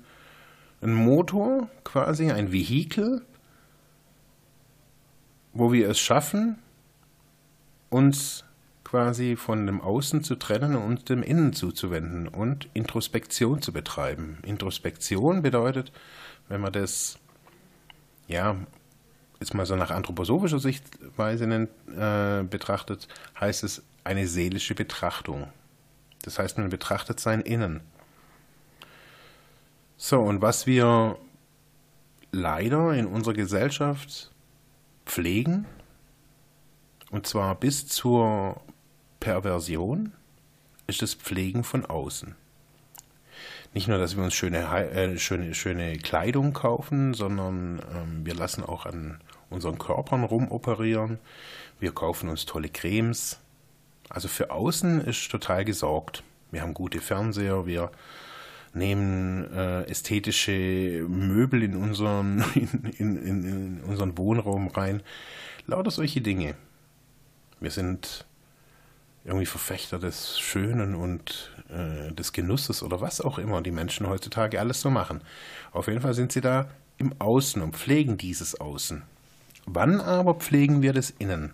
ein 0.81 0.95
Motor, 0.95 1.69
quasi 1.85 2.31
ein 2.31 2.53
Vehikel, 2.53 3.23
wo 5.53 5.73
wir 5.73 5.89
es 5.89 5.99
schaffen, 5.99 6.59
uns 7.91 8.45
quasi 8.85 9.37
von 9.37 9.67
dem 9.67 9.81
Außen 9.81 10.23
zu 10.23 10.37
trennen 10.37 10.77
und 10.77 11.09
dem 11.09 11.23
Innen 11.23 11.53
zuzuwenden 11.53 12.29
und 12.29 12.69
Introspektion 12.75 13.63
zu 13.63 13.73
betreiben. 13.73 14.39
Introspektion 14.43 15.43
bedeutet, 15.43 15.93
wenn 16.49 16.61
man 16.61 16.73
das 16.73 17.19
ja 18.29 18.57
jetzt 19.41 19.55
mal 19.55 19.67
so 19.67 19.77
nach 19.77 19.91
anthroposophischer 19.91 20.59
Sichtweise 20.59 21.45
äh, 21.45 22.45
betrachtet, 22.45 23.09
heißt 23.41 23.65
es 23.65 23.83
eine 24.05 24.27
seelische 24.27 24.75
Betrachtung. 24.75 25.49
Das 26.23 26.39
heißt, 26.39 26.59
man 26.59 26.69
betrachtet 26.69 27.19
sein 27.19 27.41
Innen. 27.41 27.81
So, 29.97 30.21
und 30.21 30.43
was 30.43 30.67
wir 30.67 31.17
leider 32.31 32.93
in 32.95 33.07
unserer 33.07 33.35
Gesellschaft 33.35 34.31
pflegen, 35.07 35.67
und 37.11 37.27
zwar 37.27 37.55
bis 37.55 37.87
zur 37.87 38.61
Perversion, 39.21 40.13
ist 40.87 41.03
das 41.03 41.15
Pflegen 41.15 41.65
von 41.65 41.87
außen. 41.87 42.35
Nicht 43.75 43.89
nur, 43.89 43.99
dass 43.99 44.17
wir 44.17 44.25
uns 44.25 44.35
schöne, 44.35 44.59
äh, 44.59 45.19
schöne, 45.19 45.55
schöne 45.55 45.97
Kleidung 45.97 46.53
kaufen, 46.53 47.15
sondern 47.15 47.81
ähm, 47.95 48.27
wir 48.27 48.35
lassen 48.35 48.63
auch 48.63 48.85
an 48.85 49.21
unseren 49.49 49.79
Körpern 49.79 50.25
rumoperieren. 50.25 51.19
Wir 51.81 51.93
kaufen 51.93 52.29
uns 52.29 52.45
tolle 52.45 52.69
Cremes. 52.69 53.39
Also 54.09 54.29
für 54.29 54.51
außen 54.51 55.01
ist 55.01 55.31
total 55.31 55.65
gesorgt. 55.65 56.23
Wir 56.51 56.61
haben 56.61 56.75
gute 56.75 57.01
Fernseher, 57.01 57.65
wir 57.65 57.91
nehmen 58.75 59.53
äh, 59.53 59.83
ästhetische 59.83 61.05
Möbel 61.09 61.63
in 61.63 61.77
unseren, 61.77 62.45
in, 62.55 63.17
in, 63.17 63.45
in, 63.45 63.81
unseren 63.83 64.17
Wohnraum 64.17 64.69
rein. 64.69 65.03
Lauter 65.67 65.91
solche 65.91 66.21
Dinge. 66.21 66.55
Wir 67.61 67.71
sind 67.71 68.27
irgendwie 69.25 69.47
Verfechter 69.47 69.99
des 69.99 70.41
Schönen 70.41 70.95
und 70.95 71.53
äh, 71.69 72.13
des 72.13 72.33
Genusses 72.33 72.83
oder 72.83 73.01
was 73.01 73.21
auch 73.21 73.39
immer 73.39 73.63
die 73.63 73.71
Menschen 73.71 74.09
heutzutage 74.09 74.59
alles 74.59 74.81
so 74.81 74.91
machen. 74.91 75.23
Auf 75.71 75.87
jeden 75.87 76.01
Fall 76.01 76.15
sind 76.15 76.33
sie 76.33 76.41
da 76.41 76.69
im 76.99 77.15
Außen 77.21 77.63
und 77.63 77.77
pflegen 77.77 78.17
dieses 78.17 78.61
Außen. 78.61 79.03
Wann 79.67 80.01
aber 80.01 80.35
pflegen 80.35 80.83
wir 80.83 80.93
das 80.93 81.11
Innen? 81.11 81.53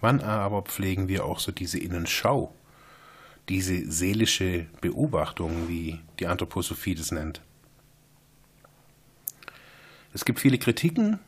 Wann 0.00 0.20
aber 0.20 0.62
pflegen 0.62 1.08
wir 1.08 1.24
auch 1.24 1.38
so 1.38 1.52
diese 1.52 1.78
Innenschau? 1.78 2.52
Diese 3.48 3.90
seelische 3.90 4.66
Beobachtung, 4.80 5.68
wie 5.68 6.00
die 6.18 6.26
Anthroposophie 6.26 6.94
das 6.94 7.12
nennt. 7.12 7.40
Es 10.12 10.24
gibt 10.24 10.40
viele 10.40 10.58
Kritiken 10.58 11.20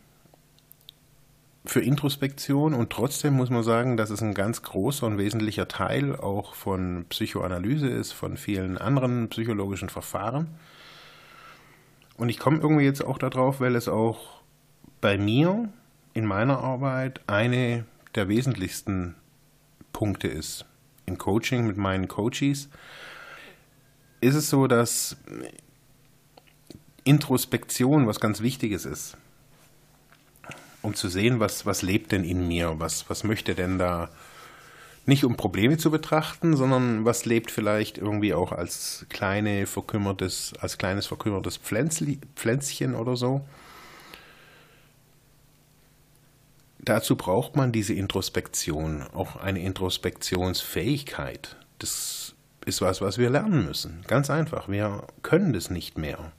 für 1.64 1.80
Introspektion 1.80 2.75
und 2.75 2.90
trotzdem 2.90 3.34
muss 3.34 3.50
man 3.50 3.62
sagen, 3.62 3.96
dass 3.96 4.10
es 4.10 4.22
ein 4.22 4.34
ganz 4.34 4.62
großer 4.62 5.06
und 5.06 5.18
wesentlicher 5.18 5.68
Teil 5.68 6.16
auch 6.16 6.54
von 6.54 7.04
Psychoanalyse 7.10 7.88
ist, 7.88 8.12
von 8.12 8.37
vielen 8.37 8.78
anderen 8.78 9.28
psychologischen 9.28 9.90
Verfahren. 9.90 10.48
Und 12.16 12.30
ich 12.30 12.38
komme 12.38 12.58
irgendwie 12.58 12.84
jetzt 12.84 13.04
auch 13.04 13.18
darauf, 13.18 13.60
weil 13.60 13.76
es 13.76 13.88
auch 13.88 14.40
bei 15.00 15.18
mir 15.18 15.68
in 16.14 16.25
meiner 16.25 16.58
Arbeit 16.58 17.20
eine 17.26 17.84
der 18.14 18.28
wesentlichsten 18.28 19.14
Punkte 19.92 20.28
ist. 20.28 20.64
Im 21.09 21.19
Coaching 21.19 21.67
mit 21.67 21.77
meinen 21.77 22.07
Coaches 22.07 22.69
ist 24.21 24.35
es 24.35 24.50
so, 24.50 24.67
dass 24.67 25.17
Introspektion 27.05 28.07
was 28.07 28.21
ganz 28.21 28.43
Wichtiges 28.43 28.85
ist. 28.85 29.17
Um 30.83 30.95
zu 30.95 31.09
sehen, 31.09 31.41
was, 31.41 31.67
was 31.67 31.83
lebt 31.83 32.12
denn 32.12 32.25
in 32.25 32.47
mir, 32.47 32.75
was, 32.79 33.09
was 33.09 33.25
möchte 33.25 33.55
denn 33.55 33.79
da 33.79 34.11
nicht 35.07 35.25
um 35.25 35.38
Probleme 35.38 35.79
zu 35.79 35.91
betrachten, 35.91 36.55
sondern 36.55 37.07
was 37.07 37.25
lebt 37.25 37.50
vielleicht 37.50 37.97
irgendwie 37.97 38.35
auch 38.35 38.53
als 38.53 39.07
kleine 39.09 39.67
verkümmertes, 39.67 40.53
als 40.61 40.77
kleines 40.77 41.07
verkümmertes 41.07 41.57
Pflänzli, 41.57 42.19
Pflänzchen 42.37 42.95
oder 42.95 43.17
so. 43.17 43.41
Dazu 46.88 47.16
braucht 47.16 47.57
man 47.57 47.73
diese 47.73 47.95
Introspektion, 47.95 49.02
auch 49.14 49.37
eine 49.37 49.61
Introspektionsfähigkeit. 49.61 51.57
Das 51.78 52.35
ist 52.64 52.80
was, 52.80 53.00
was 53.00 53.18
wir 53.18 53.30
lernen 53.30 53.64
müssen. 53.64 54.04
Ganz 54.07 54.30
einfach. 54.30 54.68
Wir 54.68 55.04
können 55.23 55.52
das 55.52 55.71
nicht 55.71 55.99
mehr. 55.99 56.33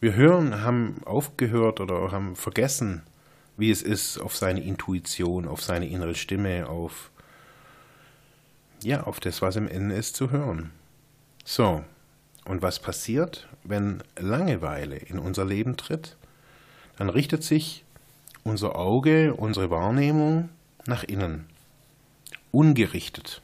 Wir 0.00 0.14
hören, 0.14 0.62
haben 0.62 1.02
aufgehört 1.04 1.80
oder 1.80 2.10
haben 2.10 2.36
vergessen, 2.36 3.02
wie 3.56 3.70
es 3.70 3.82
ist, 3.82 4.18
auf 4.18 4.36
seine 4.36 4.62
Intuition, 4.62 5.46
auf 5.46 5.62
seine 5.62 5.88
innere 5.88 6.14
Stimme, 6.14 6.68
auf 6.68 7.10
ja, 8.82 9.02
auf 9.02 9.20
das, 9.20 9.42
was 9.42 9.56
im 9.56 9.68
Innen 9.68 9.90
ist, 9.90 10.16
zu 10.16 10.30
hören. 10.30 10.70
So, 11.44 11.84
und 12.46 12.62
was 12.62 12.78
passiert, 12.78 13.46
wenn 13.62 14.02
Langeweile 14.18 14.96
in 14.96 15.18
unser 15.18 15.44
Leben 15.44 15.76
tritt? 15.76 16.16
Dann 16.96 17.10
richtet 17.10 17.44
sich 17.44 17.84
unser 18.44 18.76
Auge, 18.76 19.34
unsere 19.34 19.70
Wahrnehmung 19.70 20.48
nach 20.86 21.04
innen. 21.04 21.46
Ungerichtet. 22.52 23.42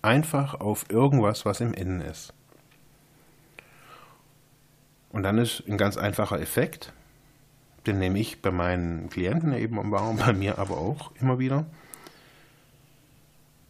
Einfach 0.00 0.54
auf 0.54 0.86
irgendwas, 0.88 1.44
was 1.44 1.60
im 1.60 1.74
Innen 1.74 2.00
ist. 2.00 2.32
Und 5.10 5.24
dann 5.24 5.38
ist 5.38 5.62
ein 5.68 5.76
ganz 5.76 5.96
einfacher 5.96 6.40
Effekt, 6.40 6.92
den 7.86 7.98
nehme 7.98 8.18
ich 8.18 8.40
bei 8.40 8.50
meinen 8.50 9.10
Klienten 9.10 9.52
eben 9.52 9.76
wahr, 9.90 10.14
bei 10.18 10.32
mir 10.32 10.58
aber 10.58 10.78
auch 10.78 11.12
immer 11.20 11.38
wieder. 11.38 11.66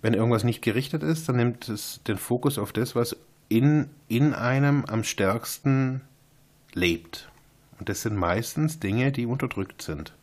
Wenn 0.02 0.14
irgendwas 0.14 0.44
nicht 0.44 0.62
gerichtet 0.62 1.02
ist, 1.02 1.28
dann 1.28 1.36
nimmt 1.36 1.68
es 1.68 2.00
den 2.06 2.18
Fokus 2.18 2.58
auf 2.58 2.72
das, 2.72 2.94
was 2.94 3.16
in, 3.48 3.88
in 4.08 4.34
einem 4.34 4.84
am 4.84 5.04
stärksten 5.04 6.02
lebt. 6.74 7.31
Und 7.82 7.88
das 7.88 8.02
sind 8.02 8.14
meistens 8.14 8.78
Dinge, 8.78 9.10
die 9.10 9.26
unterdrückt 9.26 9.82
sind. 9.82 10.14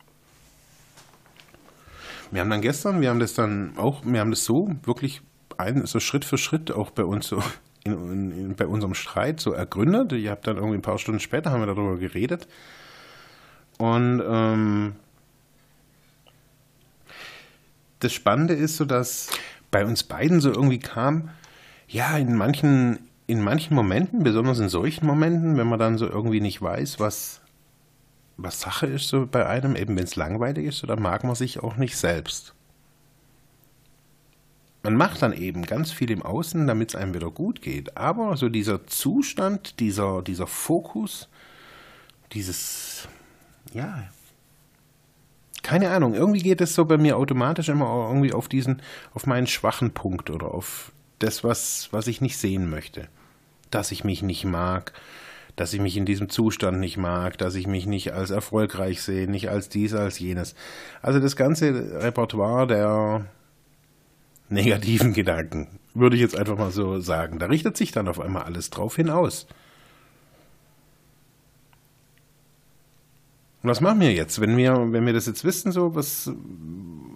Wir 2.30 2.40
haben 2.40 2.48
dann 2.48 2.62
gestern, 2.62 3.02
wir 3.02 3.10
haben 3.10 3.20
das 3.20 3.34
dann 3.34 3.76
auch, 3.76 4.02
wir 4.02 4.18
haben 4.18 4.30
das 4.30 4.46
so 4.46 4.70
wirklich 4.84 5.20
ein, 5.58 5.84
so 5.84 6.00
Schritt 6.00 6.24
für 6.24 6.38
Schritt 6.38 6.70
auch 6.70 6.90
bei 6.90 7.04
uns 7.04 7.26
so 7.26 7.42
in, 7.84 7.92
in, 7.92 8.30
in, 8.30 8.56
bei 8.56 8.66
unserem 8.66 8.94
Streit 8.94 9.40
so 9.40 9.52
ergründet. 9.52 10.14
Ich 10.14 10.28
habe 10.28 10.40
dann 10.42 10.56
irgendwie 10.56 10.78
ein 10.78 10.80
paar 10.80 10.96
Stunden 10.96 11.20
später 11.20 11.50
haben 11.50 11.60
wir 11.60 11.66
darüber 11.66 11.98
geredet. 11.98 12.48
Und 13.76 14.22
ähm, 14.26 14.94
das 17.98 18.14
Spannende 18.14 18.54
ist 18.54 18.78
so, 18.78 18.86
dass 18.86 19.28
bei 19.70 19.84
uns 19.84 20.04
beiden 20.04 20.40
so 20.40 20.48
irgendwie 20.48 20.78
kam, 20.78 21.28
ja, 21.88 22.16
in 22.16 22.36
manchen, 22.36 23.10
in 23.26 23.42
manchen 23.42 23.74
Momenten, 23.74 24.22
besonders 24.22 24.60
in 24.60 24.70
solchen 24.70 25.06
Momenten, 25.06 25.58
wenn 25.58 25.68
man 25.68 25.78
dann 25.78 25.98
so 25.98 26.06
irgendwie 26.06 26.40
nicht 26.40 26.62
weiß, 26.62 26.98
was, 27.00 27.39
was 28.42 28.60
Sache 28.60 28.86
ist 28.86 29.08
so 29.08 29.26
bei 29.26 29.46
einem, 29.46 29.76
eben 29.76 29.96
wenn 29.96 30.04
es 30.04 30.16
langweilig 30.16 30.66
ist, 30.66 30.88
dann 30.88 31.02
mag 31.02 31.24
man 31.24 31.34
sich 31.34 31.60
auch 31.60 31.76
nicht 31.76 31.96
selbst. 31.96 32.54
Man 34.82 34.96
macht 34.96 35.20
dann 35.20 35.34
eben 35.34 35.66
ganz 35.66 35.92
viel 35.92 36.10
im 36.10 36.22
Außen, 36.22 36.66
damit 36.66 36.90
es 36.90 36.94
einem 36.94 37.12
wieder 37.12 37.30
gut 37.30 37.60
geht. 37.60 37.96
Aber 37.98 38.36
so 38.36 38.48
dieser 38.48 38.86
Zustand, 38.86 39.78
dieser, 39.78 40.22
dieser 40.22 40.46
Fokus, 40.46 41.28
dieses, 42.32 43.06
ja, 43.74 44.04
keine 45.62 45.90
Ahnung, 45.90 46.14
irgendwie 46.14 46.40
geht 46.40 46.62
es 46.62 46.74
so 46.74 46.86
bei 46.86 46.96
mir 46.96 47.18
automatisch 47.18 47.68
immer 47.68 48.08
irgendwie 48.08 48.32
auf 48.32 48.48
diesen, 48.48 48.80
auf 49.12 49.26
meinen 49.26 49.46
schwachen 49.46 49.92
Punkt 49.92 50.30
oder 50.30 50.54
auf 50.54 50.92
das, 51.18 51.44
was, 51.44 51.88
was 51.90 52.06
ich 52.06 52.22
nicht 52.22 52.38
sehen 52.38 52.70
möchte. 52.70 53.08
Dass 53.70 53.92
ich 53.92 54.02
mich 54.02 54.22
nicht 54.22 54.44
mag, 54.44 54.94
dass 55.56 55.72
ich 55.72 55.80
mich 55.80 55.96
in 55.96 56.06
diesem 56.06 56.28
Zustand 56.28 56.80
nicht 56.80 56.96
mag, 56.96 57.38
dass 57.38 57.54
ich 57.54 57.66
mich 57.66 57.86
nicht 57.86 58.12
als 58.12 58.30
erfolgreich 58.30 59.02
sehe, 59.02 59.30
nicht 59.30 59.50
als 59.50 59.68
dies, 59.68 59.94
als 59.94 60.18
jenes. 60.18 60.54
Also 61.02 61.20
das 61.20 61.36
ganze 61.36 62.02
Repertoire 62.02 62.66
der 62.66 63.26
negativen 64.48 65.12
Gedanken, 65.12 65.78
würde 65.94 66.16
ich 66.16 66.22
jetzt 66.22 66.36
einfach 66.36 66.58
mal 66.58 66.70
so 66.70 67.00
sagen. 67.00 67.38
Da 67.38 67.46
richtet 67.46 67.76
sich 67.76 67.92
dann 67.92 68.08
auf 68.08 68.20
einmal 68.20 68.42
alles 68.42 68.70
drauf 68.70 68.96
hinaus. 68.96 69.46
Und 73.62 73.68
was 73.68 73.80
machen 73.80 74.00
wir 74.00 74.12
jetzt, 74.12 74.40
wenn 74.40 74.56
wir, 74.56 74.92
wenn 74.92 75.04
wir 75.04 75.12
das 75.12 75.26
jetzt 75.26 75.44
wissen, 75.44 75.70
so, 75.70 75.94
was, 75.94 76.30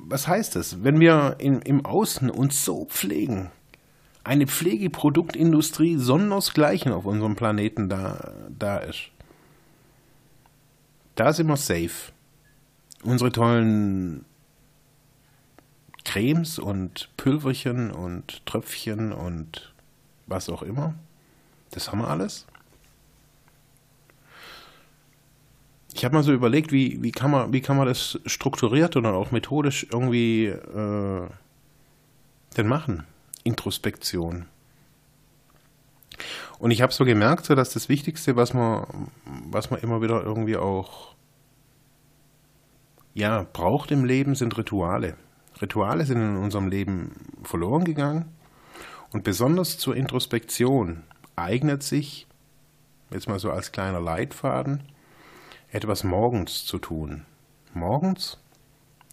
was 0.06 0.28
heißt 0.28 0.56
das? 0.56 0.84
Wenn 0.84 1.00
wir 1.00 1.36
in, 1.38 1.62
im 1.62 1.86
Außen 1.86 2.28
uns 2.30 2.64
so 2.64 2.84
pflegen, 2.84 3.50
eine 4.24 4.46
Pflegeproduktindustrie 4.46 5.96
sondersgleichen 5.96 6.92
auf 6.92 7.04
unserem 7.04 7.36
Planeten 7.36 7.88
da, 7.88 8.32
da 8.48 8.78
ist. 8.78 9.10
Da 11.14 11.32
sind 11.32 11.46
wir 11.46 11.56
safe. 11.56 12.12
Unsere 13.02 13.30
tollen 13.30 14.24
Cremes 16.04 16.58
und 16.58 17.10
Pülverchen 17.16 17.90
und 17.90 18.44
Tröpfchen 18.46 19.12
und 19.12 19.72
was 20.26 20.48
auch 20.48 20.62
immer. 20.62 20.94
Das 21.70 21.90
haben 21.90 22.00
wir 22.00 22.08
alles. 22.08 22.46
Ich 25.92 26.04
habe 26.04 26.14
mal 26.14 26.24
so 26.24 26.32
überlegt, 26.32 26.72
wie, 26.72 27.02
wie, 27.02 27.12
kann 27.12 27.30
man, 27.30 27.52
wie 27.52 27.60
kann 27.60 27.76
man 27.76 27.86
das 27.86 28.18
strukturiert 28.26 28.96
oder 28.96 29.14
auch 29.14 29.30
methodisch 29.30 29.86
irgendwie 29.92 30.46
äh, 30.46 31.28
denn 32.56 32.66
machen? 32.66 33.04
Introspektion. 33.44 34.46
Und 36.58 36.70
ich 36.70 36.82
habe 36.82 36.92
so 36.92 37.04
gemerkt, 37.04 37.44
so 37.44 37.54
dass 37.54 37.72
das 37.72 37.88
Wichtigste, 37.88 38.36
was 38.36 38.54
man, 38.54 39.10
was 39.50 39.70
man 39.70 39.80
immer 39.80 40.00
wieder 40.00 40.22
irgendwie 40.22 40.56
auch 40.56 41.14
ja, 43.12 43.46
braucht 43.52 43.90
im 43.90 44.04
Leben, 44.04 44.34
sind 44.34 44.56
Rituale. 44.56 45.16
Rituale 45.60 46.04
sind 46.04 46.20
in 46.20 46.36
unserem 46.36 46.68
Leben 46.68 47.12
verloren 47.44 47.84
gegangen 47.84 48.34
und 49.12 49.22
besonders 49.22 49.78
zur 49.78 49.94
Introspektion 49.94 51.04
eignet 51.36 51.82
sich, 51.82 52.26
jetzt 53.10 53.28
mal 53.28 53.38
so 53.38 53.50
als 53.50 53.70
kleiner 53.70 54.00
Leitfaden, 54.00 54.82
etwas 55.70 56.02
morgens 56.02 56.64
zu 56.64 56.78
tun. 56.78 57.24
Morgens 57.72 58.38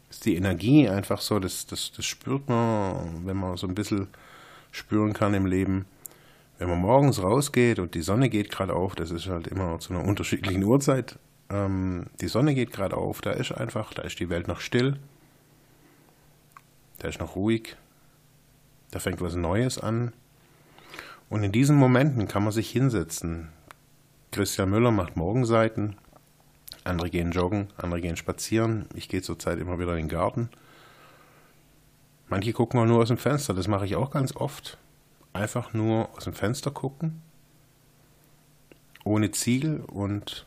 ist 0.10 0.26
die 0.26 0.36
Energie 0.36 0.90
einfach 0.90 1.22
so, 1.22 1.40
das, 1.40 1.66
das, 1.68 1.92
das 1.92 2.06
spürt 2.06 2.50
man, 2.50 3.26
wenn 3.26 3.38
man 3.38 3.58
so 3.58 3.68
ein 3.68 3.76
bisschen 3.76 4.08
spüren 4.72 5.14
kann 5.14 5.34
im 5.34 5.46
Leben. 5.46 5.86
Wenn 6.58 6.70
man 6.70 6.80
morgens 6.80 7.22
rausgeht 7.22 7.80
und 7.80 7.96
die 7.96 8.02
Sonne 8.02 8.30
geht 8.30 8.52
gerade 8.52 8.74
auf, 8.74 8.96
das 8.96 9.12
ist 9.12 9.28
halt 9.28 9.48
immer 9.48 9.80
zu 9.80 9.94
einer 9.94 10.06
unterschiedlichen 10.06 10.64
Uhrzeit, 10.64 11.18
ähm, 11.50 12.06
die 12.22 12.28
Sonne 12.28 12.56
geht 12.56 12.72
gerade 12.72 12.98
auf, 12.98 13.22
da 13.22 13.32
ist 13.32 13.52
einfach, 13.52 13.94
da 13.94 14.04
ist 14.04 14.20
die 14.20 14.30
Welt 14.30 14.48
noch 14.48 14.60
still, 14.60 14.98
da 17.00 17.08
ist 17.08 17.20
noch 17.20 17.36
ruhig, 17.36 17.76
da 18.92 19.00
fängt 19.00 19.22
was 19.22 19.36
Neues 19.36 19.78
an. 19.78 20.14
Und 21.30 21.44
in 21.44 21.52
diesen 21.52 21.78
Momenten 21.78 22.28
kann 22.28 22.44
man 22.44 22.52
sich 22.52 22.70
hinsetzen. 22.70 23.50
Christian 24.32 24.70
Müller 24.70 24.92
macht 24.92 25.16
Morgenseiten, 25.16 25.96
andere 26.84 27.10
gehen 27.10 27.32
joggen, 27.32 27.68
andere 27.78 28.02
gehen 28.02 28.18
spazieren. 28.18 28.86
Ich 28.96 29.10
gehe 29.10 29.22
zurzeit 29.22 29.60
immer 29.60 29.80
wieder 29.80 29.94
in 29.94 30.08
den 30.08 30.10
Garten. 30.10 30.50
Manche 32.32 32.54
gucken 32.54 32.80
auch 32.80 32.86
nur 32.86 33.02
aus 33.02 33.10
dem 33.10 33.18
Fenster, 33.18 33.54
das 33.54 33.68
mache 33.68 33.86
ich 33.86 33.98
auch 33.98 34.10
ganz 34.10 34.34
oft. 34.38 34.78
Einfach 35.34 35.74
nur 35.74 36.08
aus 36.16 36.24
dem 36.24 36.34
Fenster 36.34 36.72
gucken, 36.72 37.22
ohne 39.04 39.32
Ziel 39.32 39.84
und 39.88 40.46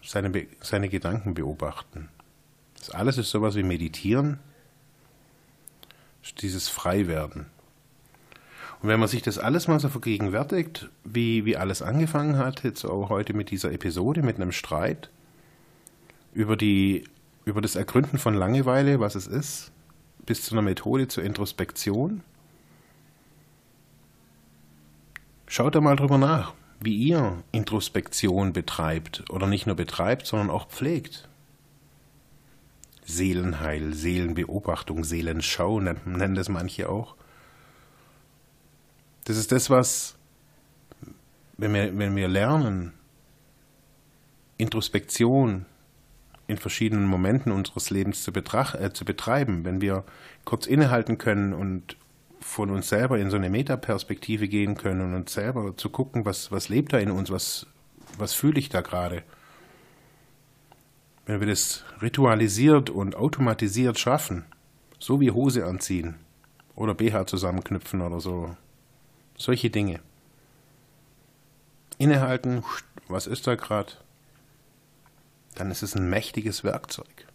seine, 0.00 0.46
seine 0.60 0.88
Gedanken 0.88 1.34
beobachten. 1.34 2.08
Das 2.78 2.90
alles 2.90 3.18
ist 3.18 3.30
sowas 3.30 3.56
wie 3.56 3.64
Meditieren, 3.64 4.38
dieses 6.40 6.68
Freiwerden. 6.68 7.46
Und 8.80 8.88
wenn 8.88 9.00
man 9.00 9.08
sich 9.08 9.22
das 9.22 9.38
alles 9.38 9.66
mal 9.66 9.80
so 9.80 9.88
vergegenwärtigt, 9.88 10.88
wie, 11.02 11.44
wie 11.44 11.56
alles 11.56 11.82
angefangen 11.82 12.38
hat, 12.38 12.62
jetzt 12.62 12.84
auch 12.84 13.08
heute 13.08 13.34
mit 13.34 13.50
dieser 13.50 13.72
Episode, 13.72 14.22
mit 14.22 14.36
einem 14.36 14.52
Streit, 14.52 15.10
über, 16.32 16.56
die, 16.56 17.08
über 17.44 17.60
das 17.60 17.74
Ergründen 17.74 18.18
von 18.18 18.34
Langeweile, 18.34 19.00
was 19.00 19.16
es 19.16 19.26
ist, 19.26 19.72
bis 20.30 20.44
zu 20.44 20.54
einer 20.54 20.62
Methode 20.62 21.08
zur 21.08 21.24
Introspektion. 21.24 22.22
Schaut 25.48 25.74
da 25.74 25.80
mal 25.80 25.96
drüber 25.96 26.18
nach, 26.18 26.54
wie 26.78 26.94
ihr 26.94 27.42
Introspektion 27.50 28.52
betreibt 28.52 29.28
oder 29.28 29.48
nicht 29.48 29.66
nur 29.66 29.74
betreibt, 29.74 30.28
sondern 30.28 30.50
auch 30.50 30.68
pflegt. 30.68 31.28
Seelenheil, 33.04 33.92
Seelenbeobachtung, 33.92 35.02
Seelenschau 35.02 35.80
nennen 35.80 36.36
das 36.36 36.48
manche 36.48 36.88
auch. 36.88 37.16
Das 39.24 39.36
ist 39.36 39.50
das, 39.50 39.68
was, 39.68 40.14
wenn 41.56 41.74
wir, 41.74 41.98
wenn 41.98 42.14
wir 42.14 42.28
lernen, 42.28 42.92
Introspektion 44.58 45.66
in 46.50 46.58
verschiedenen 46.58 47.06
Momenten 47.06 47.52
unseres 47.52 47.90
Lebens 47.90 48.22
zu, 48.22 48.32
äh, 48.32 48.92
zu 48.92 49.04
betreiben, 49.04 49.64
wenn 49.64 49.80
wir 49.80 50.04
kurz 50.44 50.66
innehalten 50.66 51.16
können 51.16 51.52
und 51.52 51.96
von 52.40 52.70
uns 52.70 52.88
selber 52.88 53.18
in 53.18 53.30
so 53.30 53.36
eine 53.36 53.50
Metaperspektive 53.50 54.48
gehen 54.48 54.76
können 54.76 55.00
und 55.00 55.14
uns 55.14 55.32
selber 55.32 55.76
zu 55.76 55.90
gucken, 55.90 56.24
was, 56.24 56.50
was 56.50 56.68
lebt 56.68 56.92
da 56.92 56.98
in 56.98 57.10
uns, 57.10 57.30
was, 57.30 57.66
was 58.18 58.34
fühle 58.34 58.58
ich 58.58 58.68
da 58.68 58.80
gerade. 58.80 59.22
Wenn 61.26 61.40
wir 61.40 61.46
das 61.46 61.84
ritualisiert 62.02 62.90
und 62.90 63.14
automatisiert 63.14 63.98
schaffen, 63.98 64.44
so 64.98 65.20
wie 65.20 65.30
Hose 65.30 65.64
anziehen 65.64 66.16
oder 66.74 66.94
BH 66.94 67.26
zusammenknüpfen 67.26 68.00
oder 68.00 68.20
so, 68.20 68.56
solche 69.36 69.70
Dinge. 69.70 70.00
Innehalten, 71.98 72.64
was 73.08 73.26
ist 73.26 73.46
da 73.46 73.54
gerade? 73.54 73.92
Dann 75.54 75.70
ist 75.70 75.82
es 75.82 75.94
ein 75.94 76.08
mächtiges 76.08 76.64
Werkzeug. 76.64 77.26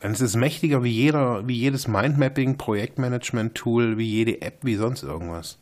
Dann 0.00 0.12
ist 0.12 0.20
es 0.20 0.36
mächtiger 0.36 0.82
wie, 0.84 0.90
jeder, 0.90 1.48
wie 1.48 1.56
jedes 1.56 1.88
Mindmapping, 1.88 2.58
Projektmanagement-Tool, 2.58 3.96
wie 3.96 4.06
jede 4.06 4.42
App, 4.42 4.58
wie 4.62 4.76
sonst 4.76 5.02
irgendwas. 5.02 5.58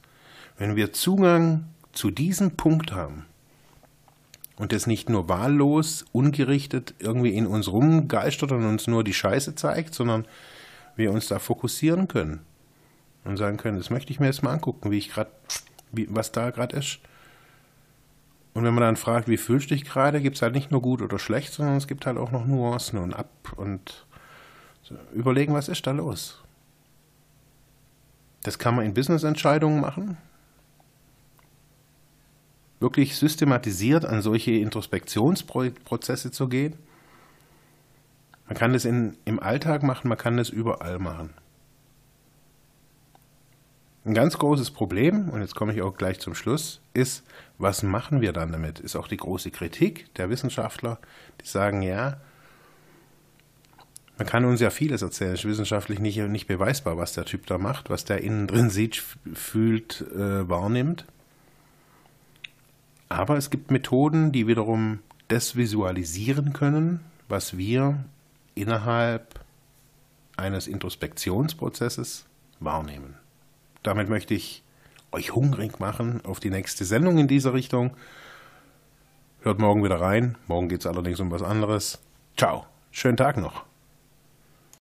Wenn 0.59 0.75
wir 0.75 0.93
Zugang 0.93 1.67
zu 1.93 2.11
diesem 2.11 2.57
Punkt 2.57 2.93
haben 2.93 3.27
und 4.57 4.73
das 4.73 4.87
nicht 4.87 5.09
nur 5.09 5.29
wahllos, 5.29 6.05
ungerichtet 6.13 6.95
irgendwie 6.99 7.35
in 7.37 7.47
uns 7.47 7.71
rumgeistert 7.71 8.53
und 8.53 8.65
uns 8.65 8.87
nur 8.87 9.05
die 9.05 9.15
Scheiße 9.15 9.55
zeigt, 9.55 9.95
sondern 9.95 10.27
wir 10.97 11.13
uns 11.13 11.29
da 11.29 11.39
fokussieren 11.39 12.09
können 12.09 12.41
und 13.25 13.37
sagen 13.37 13.57
können, 13.57 13.79
das 13.79 13.91
möchte 13.91 14.13
ich 14.13 14.21
mir 14.21 14.27
jetzt 14.27 14.43
mal 14.43 14.53
angucken, 14.53 14.91
wie 14.91 14.99
ich 14.99 15.11
gerade, 15.11 15.31
was 15.93 16.33
da 16.33 16.51
gerade 16.51 16.77
ist. 16.77 16.99
Und 18.55 18.65
wenn 18.65 18.75
man 18.75 18.83
dann 18.83 18.97
fragt, 18.97 19.29
wie 19.29 19.39
fühlst 19.39 19.71
du 19.71 19.75
dich 19.75 19.85
gerade, 19.85 20.21
gibt 20.21 20.37
es 20.37 20.43
halt 20.43 20.55
nicht 20.55 20.71
nur 20.71 20.83
gut 20.83 21.01
oder 21.01 21.19
schlecht, 21.19 21.53
sondern 21.53 21.77
es 21.77 21.87
gibt 21.87 22.05
halt 22.05 22.19
auch 22.19 22.31
noch 22.31 22.45
Nuancen 22.45 22.99
und 22.99 23.15
ab 23.15 23.31
und 23.57 24.07
so 24.83 24.95
überlegen, 25.15 25.55
was 25.55 25.69
ist 25.69 25.87
da 25.87 25.93
los. 25.93 26.43
Das 28.43 28.59
kann 28.59 28.75
man 28.75 28.85
in 28.85 28.95
Business-Entscheidungen 28.95 29.81
machen. 29.81 30.19
Wirklich 32.81 33.17
systematisiert 33.17 34.05
an 34.05 34.21
solche 34.21 34.53
Introspektionsprozesse 34.53 36.33
zu 36.33 36.49
gehen. 36.49 36.75
Man 38.47 38.57
kann 38.57 38.73
das 38.73 38.85
in, 38.85 39.17
im 39.25 39.41
Alltag 39.41 39.83
machen, 39.83 40.09
man 40.09 40.19
kann 40.19 40.37
das 40.37 40.51
überall 40.51 40.99
machen. 40.99 41.31
Ein 44.05 44.15
ganz 44.15 44.37
großes 44.37 44.73
Problem, 44.73 45.29
und 45.29 45.41
jetzt 45.43 45.55
komme 45.55 45.73
ich 45.73 45.83
auch 45.83 45.97
gleich 45.97 46.19
zum 46.19 46.35
Schluss, 46.35 46.81
ist, 46.93 47.23
was 47.59 47.83
machen 47.85 48.21
wir 48.21 48.33
dann 48.33 48.51
damit? 48.51 48.81
Ist 48.81 48.97
auch 48.97 49.07
die 49.07 49.17
große 49.17 49.51
Kritik 49.53 50.13
der 50.15 50.29
Wissenschaftler, 50.29 50.99
die 51.41 51.47
sagen, 51.47 51.83
ja, 51.83 52.19
Man 54.19 54.27
kann 54.27 54.45
uns 54.45 54.61
ja 54.61 54.71
vieles 54.71 55.03
erzählen, 55.03 55.35
ist 55.35 55.45
wissenschaftlich 55.45 55.99
nicht, 55.99 56.19
nicht 56.19 56.47
beweisbar, 56.47 56.97
was 56.97 57.13
der 57.15 57.25
Typ 57.25 57.47
da 57.47 57.59
macht, 57.59 57.91
was 57.91 58.05
der 58.05 58.21
innen 58.23 58.47
drin 58.47 58.71
sieht, 58.71 59.03
fühlt, 59.33 60.03
äh, 60.15 60.49
wahrnimmt. 60.49 61.07
Aber 63.09 63.37
es 63.37 63.51
gibt 63.51 63.71
Methoden, 63.71 64.33
die 64.33 64.47
wiederum 64.47 65.01
das 65.29 65.57
visualisieren 65.57 66.53
können, 66.53 67.01
was 67.29 67.57
wir 67.57 68.05
innerhalb 68.55 69.41
eines 70.37 70.67
Introspektionsprozesses 70.67 72.27
wahrnehmen. 72.61 73.17
Damit 73.83 74.09
möchte 74.09 74.35
ich 74.35 74.63
euch 75.11 75.35
hungrig 75.35 75.81
machen 75.81 76.21
auf 76.25 76.41
die 76.41 76.51
nächste 76.51 76.85
Sendung 76.85 77.19
in 77.19 77.29
dieser 77.29 77.53
Richtung. 77.53 77.97
Hört 79.41 79.59
morgen 79.59 79.85
wieder 79.85 80.01
rein. 80.01 80.39
Morgen 80.47 80.69
geht 80.69 80.81
es 80.81 80.87
allerdings 80.87 81.21
um 81.21 81.31
was 81.31 81.43
anderes. 81.43 82.01
Ciao. 82.37 82.67
Schönen 82.91 83.17
Tag 83.17 83.39
noch. 83.39 83.65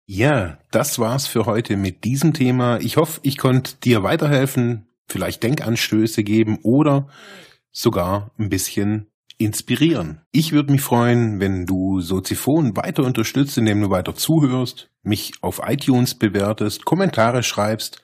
Ja, 0.05 0.57
das 0.71 0.99
war's 0.99 1.27
für 1.27 1.45
heute 1.45 1.77
mit 1.77 2.03
diesem 2.03 2.33
Thema. 2.33 2.79
Ich 2.79 2.97
hoffe, 2.97 3.21
ich 3.23 3.37
konnte 3.37 3.75
dir 3.77 4.03
weiterhelfen, 4.03 4.87
vielleicht 5.07 5.41
Denkanstöße 5.43 6.23
geben 6.23 6.59
oder 6.63 7.07
sogar 7.71 8.31
ein 8.37 8.49
bisschen 8.49 9.07
inspirieren. 9.37 10.21
Ich 10.31 10.51
würde 10.51 10.71
mich 10.73 10.81
freuen, 10.81 11.39
wenn 11.39 11.65
du 11.65 12.01
Soziphon 12.01 12.75
weiter 12.75 13.03
unterstützt, 13.03 13.57
indem 13.57 13.81
du 13.81 13.89
weiter 13.89 14.13
zuhörst, 14.13 14.89
mich 15.01 15.31
auf 15.41 15.61
iTunes 15.65 16.15
bewertest, 16.15 16.85
Kommentare 16.85 17.41
schreibst 17.41 18.03